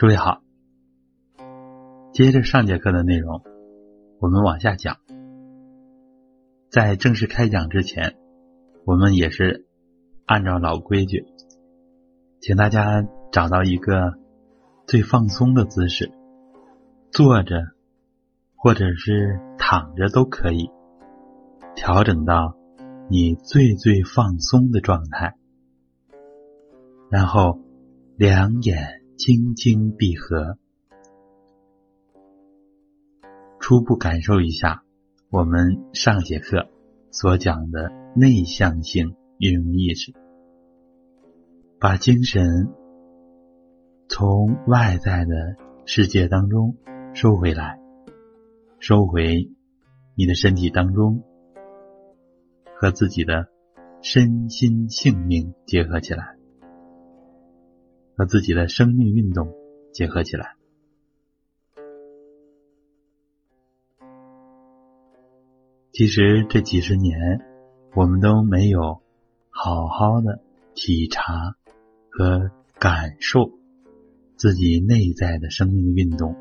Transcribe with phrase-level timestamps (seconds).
[0.00, 0.40] 诸位好，
[2.14, 3.42] 接着上节课的内容，
[4.18, 4.96] 我们往下讲。
[6.70, 8.16] 在正式开讲之前，
[8.86, 9.66] 我们也是
[10.24, 11.26] 按照老规矩，
[12.40, 14.14] 请大家找到一个
[14.86, 16.10] 最放松的姿势，
[17.12, 17.60] 坐着
[18.56, 20.70] 或者是躺着都可以，
[21.76, 22.56] 调整到
[23.10, 25.36] 你最最放松的状态，
[27.10, 27.60] 然后
[28.16, 28.99] 两眼。
[29.22, 30.56] 轻轻闭合，
[33.60, 34.82] 初步感受一下
[35.28, 36.70] 我们上节课
[37.10, 40.14] 所讲的内向性运用意识，
[41.78, 42.70] 把精神
[44.08, 45.34] 从外在的
[45.84, 46.78] 世界当中
[47.12, 47.78] 收回来，
[48.78, 49.50] 收回
[50.14, 51.22] 你的身体当中，
[52.74, 53.50] 和自己的
[54.00, 56.39] 身心性命结合起来。
[58.20, 59.54] 和自己的生命运动
[59.94, 60.54] 结合起来。
[65.90, 67.40] 其实这几十年，
[67.94, 69.00] 我们都没有
[69.48, 70.42] 好好的
[70.74, 71.56] 体察
[72.10, 73.52] 和感受
[74.36, 76.36] 自己内在的生命运动。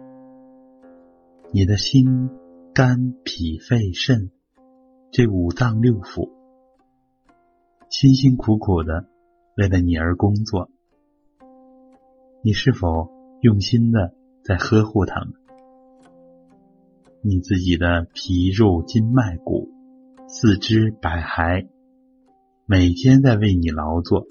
[1.54, 2.30] 你的心、
[2.74, 4.32] 肝、脾、肺、肾
[5.12, 6.30] 这五脏六腑，
[7.90, 9.08] 辛辛苦苦的
[9.56, 10.70] 为了你而工作。
[12.42, 13.10] 你是否
[13.42, 14.14] 用心的
[14.46, 15.34] 在呵护他们？
[17.22, 19.68] 你自己的皮肉筋脉骨、
[20.30, 21.68] 四肢百骸，
[22.66, 24.26] 每天在为你劳作，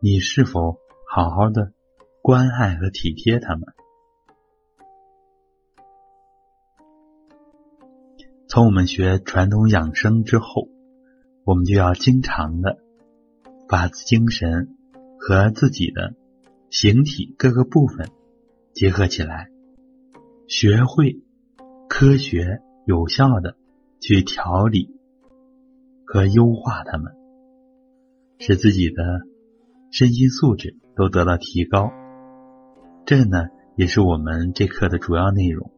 [0.00, 0.76] 你是否
[1.08, 1.72] 好好的
[2.20, 3.62] 关爱和体贴他们？
[8.48, 10.68] 从我们学传统养生之后，
[11.44, 12.78] 我们就要经常的
[13.68, 14.76] 把精神
[15.20, 16.16] 和自己的。
[16.70, 18.10] 形体各个部分
[18.74, 19.48] 结合起来，
[20.46, 21.22] 学会
[21.88, 23.56] 科学有效的
[24.00, 24.94] 去调理
[26.04, 27.12] 和优化它们，
[28.38, 29.02] 使自己的
[29.90, 31.90] 身心素质都得到提高。
[33.06, 35.72] 这呢，也是我们这课的主要内容。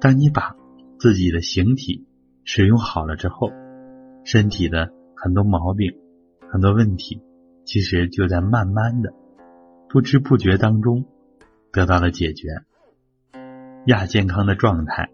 [0.00, 0.56] 当你把
[0.98, 2.04] 自己的形体
[2.42, 3.52] 使用好了之后，
[4.24, 5.92] 身体的很多毛病、
[6.50, 7.22] 很多问题，
[7.64, 9.14] 其实就在慢慢的。
[9.92, 11.04] 不知不觉当中
[11.72, 12.46] 得到了解决，
[13.86, 15.10] 亚健康的状态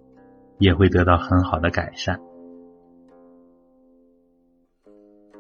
[0.59, 2.21] 也会得到很好的改善。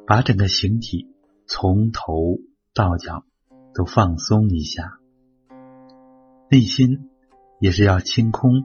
[0.06, 1.14] 把整个形体
[1.46, 2.38] 从头
[2.72, 3.24] 到脚
[3.74, 4.98] 都放松一下，
[6.50, 7.10] 内心
[7.60, 8.64] 也是要清空，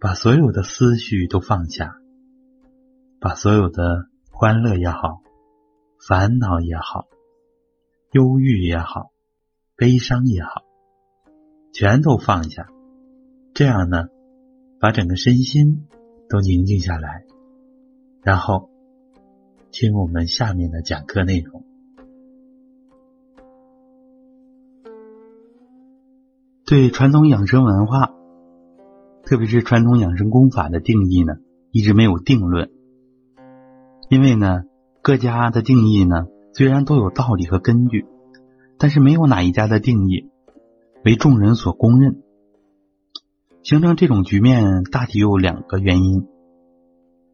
[0.00, 1.98] 把所有的思绪都放下，
[3.20, 5.20] 把所有的欢乐也好，
[6.08, 7.06] 烦恼也好。
[8.14, 9.10] 忧郁也好，
[9.76, 10.62] 悲伤也好，
[11.72, 12.68] 全都放下。
[13.54, 14.04] 这样呢，
[14.78, 15.88] 把整个身心
[16.28, 17.24] 都宁静下来，
[18.22, 18.70] 然后
[19.72, 21.64] 听我们下面的讲课内容。
[26.64, 28.14] 对传统养生文化，
[29.24, 31.34] 特别是传统养生功法的定义呢，
[31.72, 32.70] 一直没有定论。
[34.08, 34.62] 因为呢，
[35.02, 36.28] 各家的定义呢。
[36.56, 38.06] 虽然都有道理和根据，
[38.78, 40.30] 但是没有哪一家的定义
[41.04, 42.22] 为众人所公认。
[43.64, 46.28] 形成这种局面，大体有两个原因。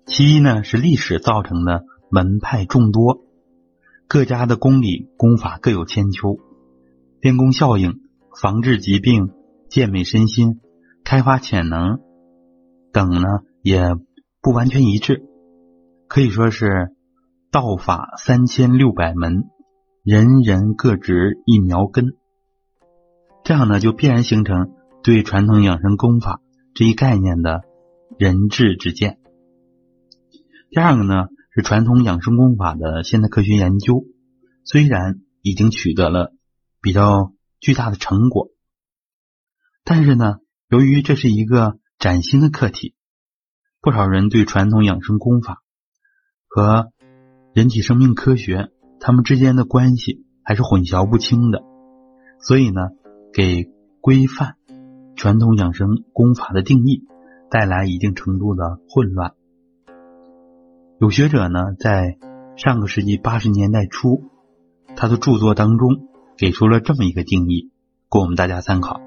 [0.06, 3.20] 其一呢，是历史造成的门派众多，
[4.08, 6.38] 各家的功理功法各有千秋，
[7.20, 8.00] 练功效应、
[8.40, 9.32] 防治疾病、
[9.68, 10.60] 健美身心、
[11.04, 12.00] 开发潜能
[12.90, 13.28] 等呢，
[13.60, 13.94] 也
[14.40, 15.24] 不完全一致，
[16.08, 16.96] 可以说是。
[17.50, 19.50] 道法三千六百门，
[20.04, 22.16] 人人各执一苗根，
[23.42, 24.70] 这样呢就必然形成
[25.02, 26.40] 对传统养生功法
[26.74, 27.62] 这一概念的
[28.16, 29.18] 人质之见。
[30.70, 34.04] 第二个呢是传统养生功法的现代科学研究，
[34.64, 36.32] 虽然已经取得了
[36.80, 38.50] 比较巨大的成果，
[39.82, 40.36] 但是呢
[40.68, 42.94] 由于这是一个崭新的课题，
[43.80, 45.64] 不少人对传统养生功法
[46.46, 46.92] 和
[47.52, 48.70] 人体生命科学，
[49.00, 51.64] 它们之间的关系还是混淆不清的，
[52.38, 52.80] 所以呢，
[53.32, 53.68] 给
[54.00, 54.54] 规范
[55.16, 57.06] 传统养生功法的定义
[57.50, 59.34] 带来一定程度的混乱。
[61.00, 62.18] 有学者呢，在
[62.56, 64.22] 上个世纪八十年代初，
[64.94, 66.06] 他的著作当中
[66.36, 67.72] 给出了这么一个定义，
[68.08, 69.00] 供我们大家参考。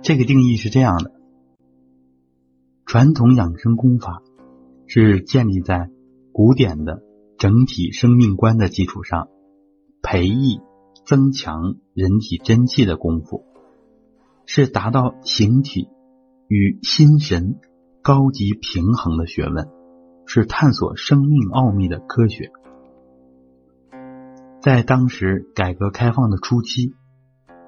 [0.00, 1.12] 这个定义是这样的：
[2.86, 4.22] 传统养生功法。
[4.86, 5.90] 是建立在
[6.32, 7.02] 古典的
[7.38, 9.28] 整体生命观的基础上，
[10.02, 10.60] 培育、
[11.04, 13.44] 增强人体真气的功夫，
[14.46, 15.88] 是达到形体
[16.48, 17.58] 与心神
[18.02, 19.68] 高级平衡的学问，
[20.26, 22.50] 是探索生命奥秘的科学。
[24.60, 26.92] 在当时改革开放的初期，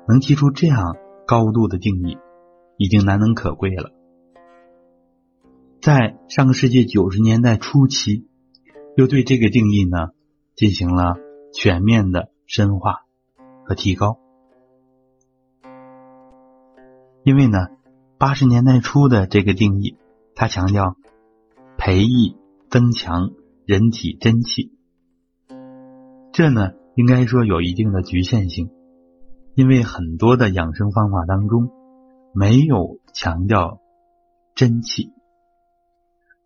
[0.09, 2.17] 能提出这样高度的定义，
[2.77, 3.93] 已经难能可贵了。
[5.89, 8.29] 在上个世纪九十年代初期，
[8.95, 10.11] 又对这个定义呢
[10.55, 11.17] 进行了
[11.55, 13.07] 全面的深化
[13.65, 14.19] 和提高。
[17.23, 17.69] 因为呢，
[18.19, 19.97] 八十年代初的这个定义，
[20.35, 20.95] 它强调
[21.79, 22.37] 培育、
[22.69, 23.31] 增强
[23.65, 24.71] 人体真气，
[26.33, 26.73] 这呢。
[26.97, 28.71] 应该说有一定的局限性，
[29.55, 31.71] 因为很多的养生方法当中
[32.35, 33.81] 没有强调
[34.55, 35.13] 真气，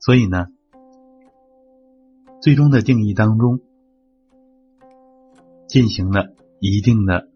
[0.05, 0.49] 所以呢，
[2.41, 3.61] 最终的定义当中
[5.69, 7.29] 进行了一定的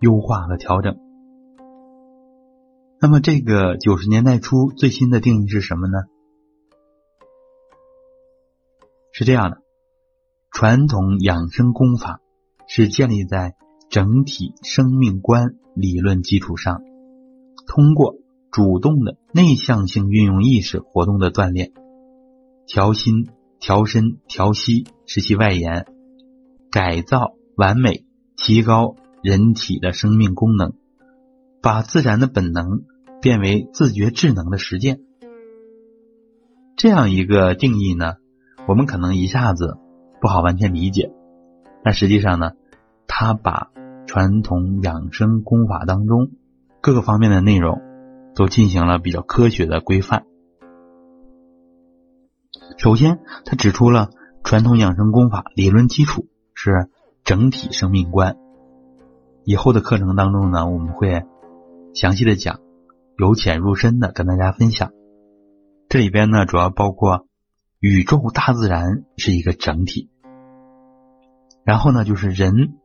[0.00, 0.98] 优化和调整。
[3.00, 5.98] 那么，这个九十年代初最新的定义是什么呢？
[9.12, 9.62] 是这样的，
[10.50, 12.20] 传统养生功法。
[12.72, 13.56] 是建立在
[13.88, 16.84] 整体生命观理论基础上，
[17.66, 18.14] 通过
[18.52, 21.72] 主动的内向性运用意识活动的锻炼，
[22.72, 23.26] 调心、
[23.58, 25.86] 调身、调息，使其外延，
[26.70, 28.04] 改造完美，
[28.36, 28.94] 提高
[29.24, 30.74] 人体的生命功能，
[31.60, 32.82] 把自然的本能
[33.20, 35.00] 变为自觉智能的实践。
[36.76, 38.14] 这样一个定义呢，
[38.68, 39.76] 我们可能一下子
[40.20, 41.10] 不好完全理解，
[41.82, 42.52] 但实际上呢。
[43.12, 43.72] 他把
[44.06, 46.30] 传统养生功法当中
[46.80, 47.82] 各个方面的内容
[48.36, 50.26] 都进行了比较科学的规范。
[52.82, 54.08] 首先，他指出了
[54.42, 56.88] 传统养生功法理论基础是
[57.24, 58.38] 整体生命观。
[59.44, 61.24] 以后的课程当中呢，我们会
[61.92, 62.58] 详细的讲，
[63.18, 64.92] 由浅入深的跟大家分享。
[65.90, 67.26] 这里边呢，主要包括
[67.80, 70.08] 宇宙大自然是一个整体，
[71.64, 72.78] 然后呢，就是人。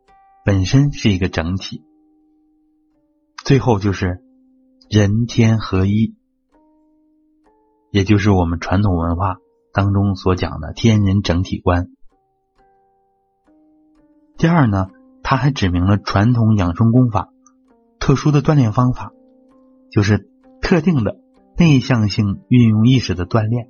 [0.44, 1.83] 本身是一个整体，
[3.44, 4.21] 最后就是
[4.92, 6.15] 人天合一，
[7.89, 9.38] 也就是我们传统文化
[9.75, 11.89] 当中所讲的天人整体观。
[14.38, 14.88] 第二呢，
[15.22, 17.30] 他还指明了传统养生功法
[18.00, 19.12] 特殊的锻炼方法，
[19.92, 20.30] 就是
[20.62, 21.19] 特定的
[21.57, 23.69] 内向性运用意识的锻炼。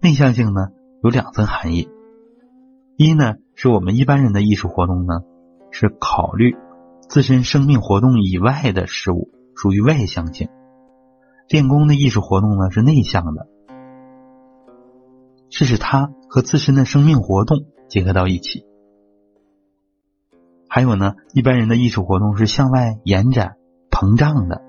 [0.00, 0.68] 内向性呢
[1.02, 1.88] 有两层含义，
[2.96, 3.34] 一呢。
[3.58, 5.14] 是我们一般人的艺术活动呢，
[5.70, 6.54] 是考虑
[7.08, 10.48] 自身生命活动以外的事物，属于外向性；
[11.48, 13.48] 练功的艺术活动呢是内向的，
[15.58, 18.66] 这是使它和自身的生命活动结合到一起。
[20.68, 23.56] 还有呢，一般人的艺术活动是向外延展、
[23.90, 24.60] 膨胀的，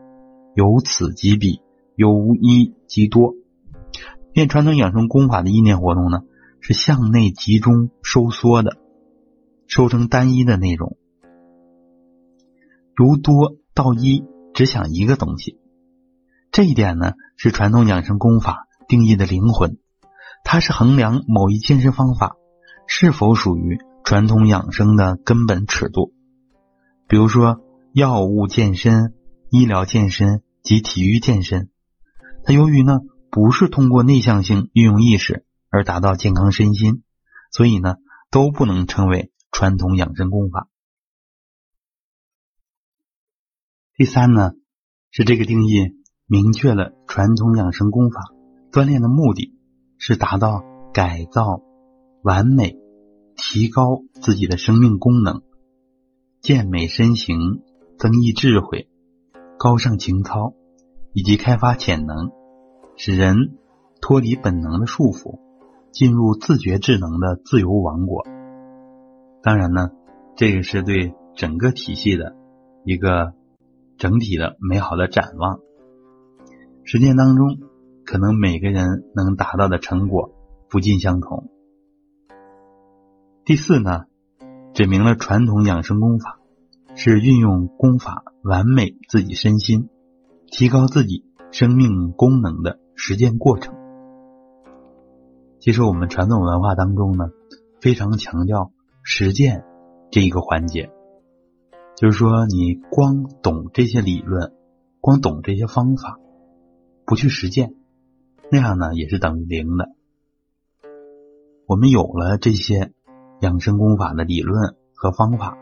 [0.55, 1.59] 由此及彼，
[1.97, 3.33] 由一及多。
[4.31, 6.21] 练传统养生功法的意念活动呢？
[6.61, 8.77] 是向内集中收缩的，
[9.67, 10.95] 收成单一的内容，
[12.97, 14.23] 由多到一，
[14.53, 15.59] 只想一个东西。
[16.49, 19.77] 这一点呢，是传统养生功法定义的灵魂。
[20.43, 22.35] 它是衡量某一健身方法
[22.87, 26.13] 是否属于传统养生的根本尺度。
[27.07, 27.61] 比如说，
[27.93, 29.13] 药物健身、
[29.49, 31.69] 医疗健身及体育健身，
[32.43, 35.43] 它由于呢，不是通过内向性运用意识。
[35.69, 37.03] 而达到健康身心，
[37.51, 37.97] 所以呢
[38.31, 40.69] 都不能称为传统养生功法。
[43.93, 44.53] 第三呢
[45.11, 45.91] 是这个定义
[46.25, 48.21] 明确了传统养生功法
[48.71, 49.56] 锻炼的目的
[49.97, 50.63] 是达到
[50.93, 51.61] 改造
[52.21, 52.77] 完美、
[53.35, 55.41] 提高自己的生命功能、
[56.41, 57.61] 健美身形、
[57.97, 58.89] 增益智慧、
[59.57, 60.53] 高尚情操
[61.13, 62.31] 以及开发潜能，
[62.95, 63.57] 使人
[64.01, 65.39] 脱离本能的束缚。
[65.89, 68.23] 进入自觉智能的自由王国。
[69.41, 69.89] 当然呢，
[70.35, 72.35] 这个是对整个体系的
[72.83, 73.33] 一个
[73.97, 75.59] 整体的美好的展望。
[76.83, 77.57] 实践当中，
[78.07, 80.31] 可能每个人能达到的成果
[80.69, 81.49] 不尽相同。
[83.43, 84.05] 第四呢，
[84.73, 86.39] 指明了传统养生功法
[86.95, 89.89] 是运用功法完美自己身心、
[90.49, 93.75] 提高自己生命功能的实践过程。
[95.59, 97.25] 其实我们传统文化当中呢，
[97.81, 98.71] 非常强调
[99.03, 99.65] 实践
[100.11, 100.89] 这一个环节，
[101.97, 104.53] 就是说你光懂这些理论，
[105.01, 106.19] 光懂这些方法，
[107.05, 107.73] 不去实践，
[108.49, 109.89] 那样呢也是等于零的。
[111.65, 112.93] 我们有了这些
[113.41, 115.57] 养生功法的理论和方法，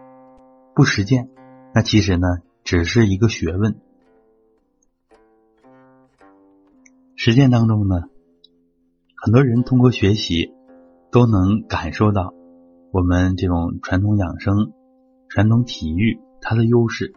[0.75, 1.30] 不实践，
[1.74, 2.27] 那其实呢
[2.63, 3.75] 只是一个学问。
[7.15, 8.04] 实践当中呢，
[9.15, 10.54] 很多人通过学习
[11.10, 12.36] 都能感受到
[12.92, 14.74] 我们这种传统养生、
[15.27, 17.15] 传统体育它的优势。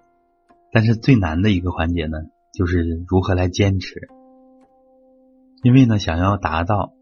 [0.72, 2.18] 但是最难的一个环节呢，
[2.54, 4.08] 就是如何来坚持。
[5.62, 6.92] 因为呢，想要达到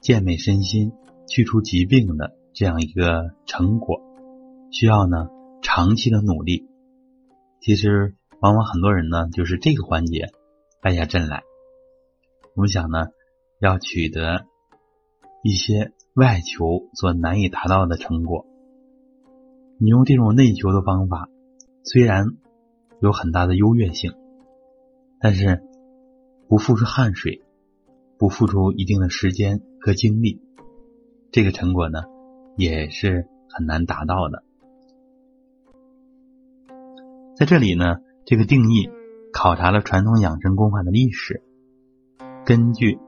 [0.00, 0.92] 健美身心、
[1.28, 4.00] 去除疾病的这样一个成果，
[4.70, 5.28] 需要呢
[5.60, 6.66] 长期的努力。
[7.60, 10.30] 其实，往往很多人呢，就是这个环节
[10.80, 11.42] 败下阵来。
[12.56, 13.08] 我们想呢，
[13.60, 14.46] 要取得
[15.42, 18.46] 一些外求所难以达到的成果，
[19.78, 21.28] 你用这种内求的方法，
[21.84, 22.24] 虽然
[23.00, 24.14] 有很大的优越性，
[25.20, 25.62] 但是
[26.48, 27.42] 不付出汗水。
[28.22, 30.40] 不付出一定的时间和精力，
[31.32, 32.04] 这个成果呢
[32.56, 34.44] 也是很难达到的。
[37.34, 38.88] 在这里呢，这个定义
[39.32, 41.42] 考察了传统养生功法的历史，
[42.46, 43.00] 根据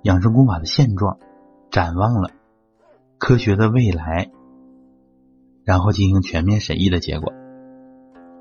[0.00, 1.18] 养生功法的现状，
[1.70, 2.30] 展望了
[3.18, 4.30] 科学的未来，
[5.62, 7.34] 然后进行全面审议的结果，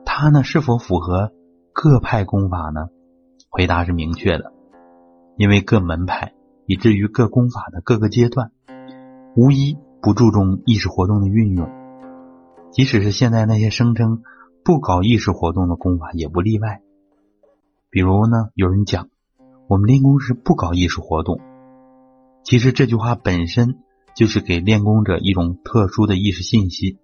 [0.06, 1.34] 它呢是否符合
[1.74, 2.88] 各派功法呢？
[3.50, 4.55] 回答是明确的。
[5.38, 6.34] 因为各门派
[6.66, 8.52] 以至于各功法的各个阶段，
[9.36, 11.70] 无一不注重意识活动的运用，
[12.72, 14.24] 即使是现在那些声称
[14.64, 16.82] 不搞意识活动的功法也不例外。
[17.90, 19.10] 比如呢，有人讲
[19.68, 21.40] 我们练功是不搞意识活动，
[22.44, 23.80] 其实这句话本身
[24.16, 26.98] 就是给练功者一种特殊的意识信息，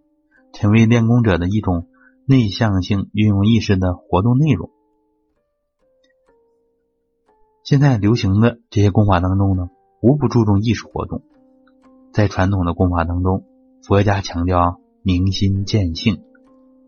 [0.54, 1.88] 成为练功者的一种
[2.26, 4.70] 内向性运用意识的活动内容。
[7.64, 9.70] 现在流行的这些功法当中呢，
[10.02, 11.22] 无不注重意识活动。
[12.12, 13.44] 在传统的功法当中，
[13.84, 16.24] 佛家强调明心见性，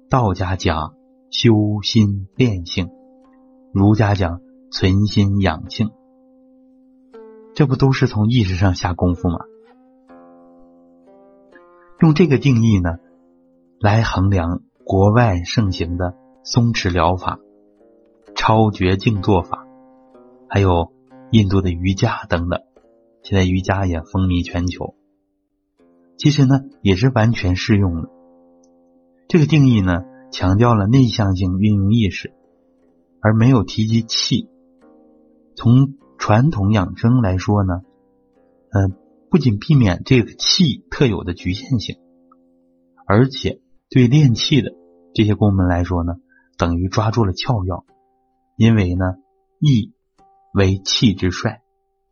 [0.10, 0.96] 道家讲
[1.30, 1.54] 修
[1.84, 2.90] 心炼性，
[3.72, 5.92] 儒家讲存心养性。
[7.54, 9.38] 这不都是从意识上下功夫吗？
[12.00, 12.98] 用这个定义呢，
[13.80, 17.40] 来衡量国外盛行的松弛疗法、
[18.36, 19.68] 超绝静坐法。
[20.54, 20.94] 还有
[21.32, 22.62] 印度的瑜伽等等，
[23.24, 24.94] 现在瑜伽也风靡全球。
[26.16, 28.10] 其实呢，也是完全适用的。
[29.28, 32.36] 这个定义呢，强调了内向性运用意识，
[33.20, 34.48] 而没有提及气。
[35.56, 37.82] 从传统养生来说呢，
[38.70, 38.94] 嗯，
[39.32, 41.98] 不仅避免这个气特有的局限性，
[43.08, 44.76] 而且对练气的
[45.16, 46.14] 这些功门来说呢，
[46.60, 47.88] 等于抓住了窍要。
[48.56, 49.16] 因为呢，
[49.60, 49.93] 意。
[50.54, 51.64] 为气之帅，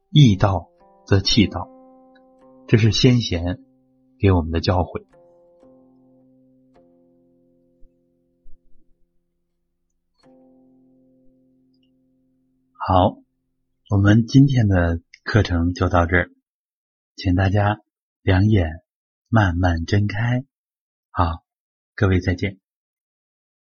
[0.10, 0.71] 易道
[1.05, 1.69] 则气道，
[2.67, 3.60] 这是先贤
[4.17, 5.05] 给我们的教诲。
[12.74, 13.21] 好，
[13.91, 16.31] 我们今天的课程就到这儿，
[17.15, 17.77] 请大家
[18.24, 18.81] 两眼
[19.29, 20.43] 慢慢睁开。
[21.12, 21.43] 好，
[21.93, 22.61] 各位再见。